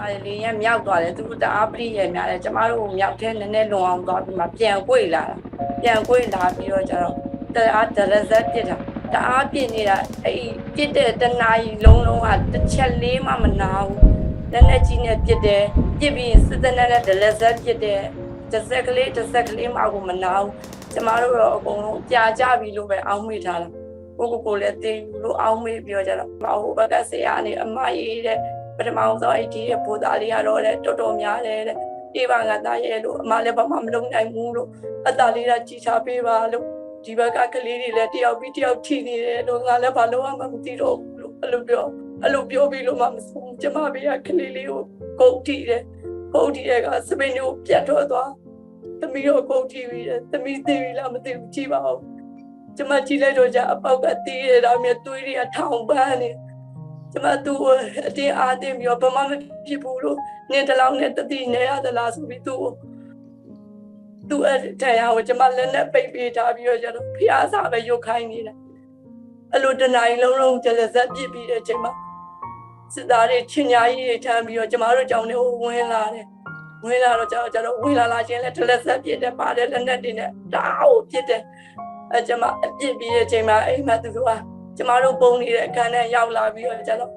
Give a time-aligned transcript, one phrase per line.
[0.00, 5.34] မလေးရမြောက်သွားတယ်သူတို့တအားပြည့်ရများတယ်ကျမတို့မြောက်ထဲနည်းနည်းလွန်အောင်သွားပြီးမှပြန်ကွေ့လာတာ
[5.82, 7.14] ပြန်ကွေ့လာပြီးတော့ကျတော့
[7.54, 8.76] တအားဒရဇက်ပြစ်တာ
[9.14, 10.42] တအားပြစ်နေတာအဲ့
[10.74, 13.98] ပြစ်တဲ့တနာရီလုံးလုံးကတစ်ချက်လေးမှမနာဘူး
[14.52, 15.64] နည်းနည်းကြီးနဲ့ပြစ်တယ်
[16.00, 18.00] ပြစ်ပြီးစစ်တဲ့နဲ့ဒရဇက်ပြစ်တယ်
[18.52, 20.52] တစ်ဆက်ကလေးတစ်ဆက်ကလေးမှကိုမနာဘူး
[20.92, 23.68] ကျမတို့တော့အကုန်လုံးကြာကြပြီလို့ပဲအောင်းမိထားတာ
[24.18, 26.30] ကိုကိုကိုလည်းတင်လို့အောင်းမေးပြီးတော့ကျတော့
[26.62, 28.38] ဟိုဘက်ကဆရာကနေအမကြီးတဲ့
[28.80, 31.76] ပထမဆုံးအဲ့ဒီရဲ့ပိုသားလေးကတော့လေတော်တော်များတယ်တဲ့
[32.12, 34.68] ပြေပါငါသားရဲ့လို့အမလည်းဘာမှမလုပ်နိုင်ဘူးလို့
[35.08, 36.64] အသားလေးကကြည်ချပေးပါလို့
[37.04, 41.86] ဒီဘက်ကကလေးတွေလည်းတယောက်ပြီးတယောက်ထိနေတယ်လို့ငါလည်းဘာလို့မှမသိတော့ဘူးလို့အဲ့လိုပြော
[42.22, 44.82] အဲ့လိုပြောပြီးလို့မှမဆုံးကျမဘေးကကလေးလေးကို
[45.20, 45.82] ကုတ်ထိတယ်
[46.34, 48.30] ကုတ်ထိတဲ့ကစပိန်ကိုပြတ်ထွက်သွား
[49.00, 51.98] သမီးတော့ကုတ်ထိပြီးတယ်သမီးသိပြီလားမသိဘူးကြည့်ပါဦး
[52.76, 56.30] ကျမကြည့်လိုက်တော့じゃအပေါက်ကတီးရတာမြသွေးတွေကထောင်ပန်းနေ
[57.12, 57.74] ကျမသူ့ကို
[58.08, 60.18] အတင်းအားတင်းပြီးတော့ဘာမှမဖြစ်ဘူးလို့
[60.50, 62.72] နင်းတလောင်းနဲ့တတိနေရသလားဆိုပြီးသူ့ကို
[64.28, 68.54] သူ့အဲ့တရားကိုကျမလက်နဲ့ပိတ်ပေးထားပြီးတော့ကျတော့ဖျားစာပဲရုတ်ခိုင်းနေတာ
[69.52, 71.92] အဲ့လိုတနိုင်လုံးလုံးကျလက်ဆက်ပြစ်ပြီးတဲ့အချိန်မှာ
[72.94, 76.26] စစ်သားတွေချင်းညာကြီးတွေထမ်းပြီးတော့ကျမတို့ကြောင်တွေကိုဝင်လာတယ်
[76.84, 81.42] ဝင်လာတော့ကျတော့ကျတော့ဝင်လာလာချင်းလဲတလက်ဆက်ပြစ်တယ်ပါတယ်လက်နဲ့တင်တယ်တားကိုပြစ်တယ်
[82.12, 84.28] အဲကျမအပြစ်ပြီးတဲ့အချိန်မှာအိမ်မှာသူက
[84.80, 87.12] ကျမတို့ပုံနေတဲ့အခန်းထဲရောက်လာပြီးတော့ကျတော့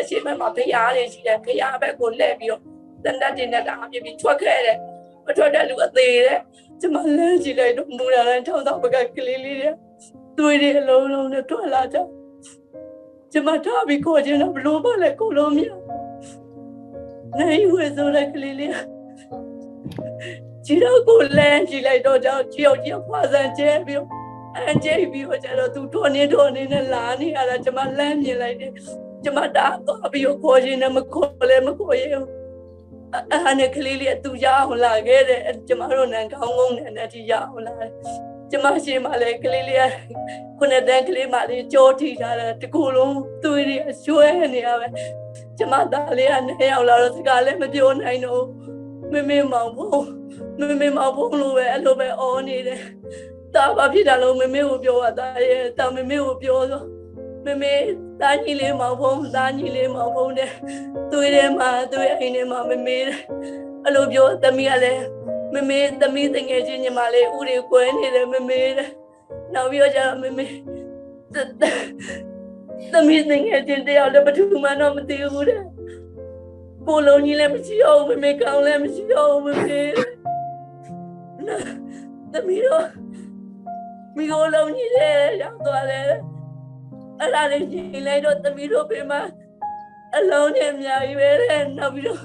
[0.00, 2.60] အရှိမမှာဖျားတွေရှိတယ်ဖျားဘက်ကိုလှည့်ပြီးတော့
[3.04, 4.78] တန်တတ်တင်တဲ့တာပြပြီးထွက်ခဲ့တယ်
[5.26, 6.38] မထွက်တဲ့လူအသေးတဲ့
[6.80, 9.70] ကျမလမ်းကြည့်လိုက်တော့မူလာတဲ့ထောင်းဆောင်ဘက်ကကလေးလေးတွေ
[10.38, 11.96] သွေးတွေအလုံးလုံးနဲ့ထွက်လာကြ
[13.32, 15.62] ကျမထားပြီးခေါ်ချင်တော့ဘလို့မလဲကိုလုံးမြ
[17.38, 18.72] နိုင်ဝဲဆိုတဲ့ကလေးလေး
[20.66, 24.23] ကြည့်တော့ကိုလမ်းကြည့်လိုက်တော့ကြောက်ကြောက်ကြောက်ခွာစံကျဲပြီးတော့
[24.70, 28.72] အကျိတ်ပြီးတော့ကျတော့သူထွန်းနေထွန်းနေနဲ့လာနေရတာကျမလမ်းမြင်လိုက်တယ်
[29.24, 32.28] ကျမတားတော့ပြီးတော့ခေါ်ရင်လည်းမခေါ်လည်းမခေါ်ရဘူး
[33.30, 37.90] အဲ့ဟာနဲ့ကလေးလေးအတူရအောင်လာခဲ့တယ်ကျမတို့နန်ကောင်းကုန်းနဲ့နဲ့တီရအောင်လာတယ်
[38.50, 39.90] ကျမရှိမှလည်းကလေးလေးက
[40.58, 44.86] ခုနှစ်တန်းကလေးမလေးကြောထိထားတယ်တကူလုံးသွေးတွေအရွှဲနေရပဲ
[45.58, 48.42] ကျမသားလေးကနေရောက်လာတော့စကားလည်းမပြောနိုင်တော့
[49.12, 50.02] မမေမောင်ဖို့
[50.58, 52.80] မမေမောင်ဖို့လို့ပဲအဲ့လိုပဲအော်နေတယ်
[53.54, 56.82] တာဘာဖြစ်တာလို့မမေကိုပြောတာရဲ့တာမမေကိုပြောဆို
[57.44, 57.72] မမေ
[58.20, 60.50] တာကြီးလေးမောင်ဖုံးတာကြီးလေးမောင်ဖုံးတဲ့
[61.10, 62.96] သွေးထဲမှာသွေးအိမ်ထဲမှာမမေ
[63.84, 65.02] အဲ့လိုပြောသမီးကလည်း
[65.54, 68.88] မမေသမီးတငယ်ချင်းညီမလေးဥတွေကွဲနေတယ်မမေတဲ့
[69.54, 70.46] နောက်ပြီးတော့ကျတော့မမေ
[72.92, 75.60] သမီးတငယ်ချင်းတယောက်လည်းဘယ်သူမှတော့မသိဘူးတဲ့
[76.86, 79.80] ကိုလုံးကြီးလည်းမရှိတော့ဘူးမမေကောင်းလည်းမရှိတော့ဘူးမမေ
[82.32, 82.84] သမီးတော့
[84.16, 86.04] မိကိုလုံးကြီးတယ်ရောက်သွားတယ်
[87.20, 89.20] အဲ့ဒါလေးကြည့်လိုက်တော့သမီးတို့ဖေးမှာ
[90.16, 92.22] အလုံးနဲ့အများကြီးပဲတဲ့နောက်ပြီးတော့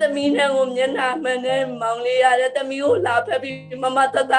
[0.00, 4.34] သမီးနဲ့ကိုမျက်နှာမှန်နဲ့မောင်လေးရတဲ့သမီးကိုလာဖက်ပြီးမမတတ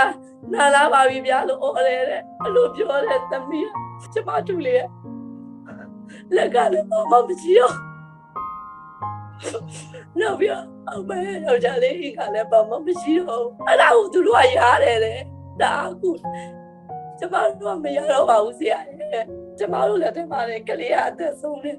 [0.53, 3.67] နာလာပါပြီဗျာလို့အော်တယ်တဲ့အဲ့လိုပြောတဲ့သမီး
[4.01, 4.87] ကကျမတူလေးရဲ့
[6.35, 6.93] လက်ကလည်းမ
[7.27, 7.75] မရှိတော့
[10.19, 15.19] နောက်ပြီးတော့အမေယောက်ျားလေးကလည်းဘာမှမရှိတော့ဘူးအဲ့ဒါကိုသူတို့ကရားတယ်တဲ့
[15.61, 16.11] ဒါအခု
[17.19, 19.25] ကျမတို့ကမရတော့ပါဘူးဆရာရဲ့
[19.59, 21.77] ကျမတို့လည်းတင်ပါတယ်ကလေးကအသက်ဆုံးတယ်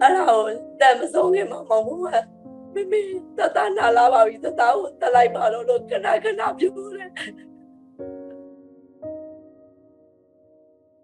[0.00, 0.48] အဲ့ဒါကို
[0.80, 2.06] တန်မဆုံးခင်မှာမောင်မိုးက
[2.74, 3.00] မမေ
[3.38, 6.52] တတနာလာပါပြီတတကိုတက်လိုက်ပါတော့လို့ခဏခဏပြော
[6.96, 7.10] တယ်